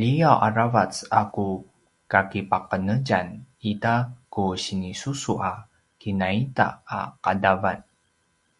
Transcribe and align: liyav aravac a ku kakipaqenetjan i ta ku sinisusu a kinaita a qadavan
liyav 0.00 0.38
aravac 0.48 0.92
a 1.20 1.22
ku 1.34 1.46
kakipaqenetjan 2.10 3.26
i 3.70 3.72
ta 3.82 3.94
ku 4.32 4.42
sinisusu 4.62 5.32
a 5.52 5.52
kinaita 6.00 6.66
a 6.98 7.00
qadavan 7.24 7.78